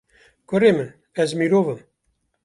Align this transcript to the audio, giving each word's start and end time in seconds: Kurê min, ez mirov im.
Kurê 0.47 0.71
min, 0.77 0.89
ez 1.23 1.31
mirov 1.37 1.67
im. 1.73 1.79